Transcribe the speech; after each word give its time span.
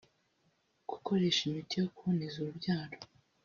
Gukoresha 0.89 1.39
imiti 1.45 1.73
yo 1.81 1.87
kuboneza 1.95 2.35
urubyaro 2.39 2.97